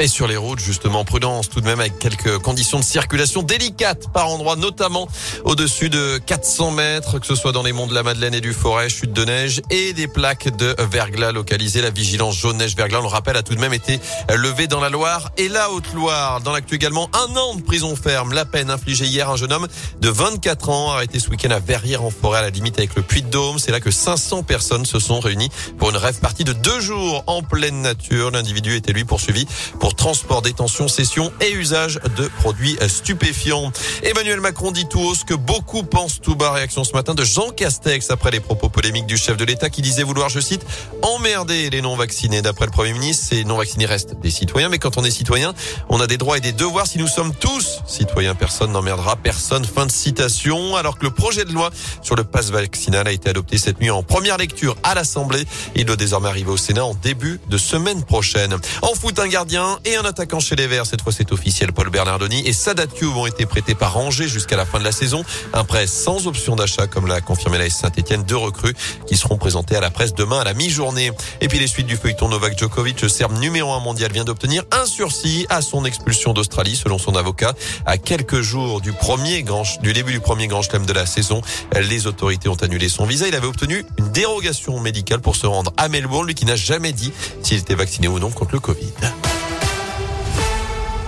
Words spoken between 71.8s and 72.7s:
du feuilleton Novak